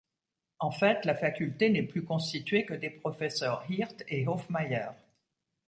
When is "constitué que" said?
2.03-2.73